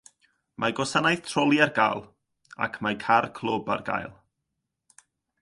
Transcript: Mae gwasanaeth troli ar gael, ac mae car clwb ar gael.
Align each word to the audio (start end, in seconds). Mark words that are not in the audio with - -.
Mae 0.61 0.73
gwasanaeth 0.77 1.21
troli 1.27 1.59
ar 1.65 1.73
gael, 1.75 2.01
ac 2.69 2.81
mae 2.87 2.99
car 3.05 3.29
clwb 3.41 3.71
ar 3.77 3.85
gael. 3.93 4.19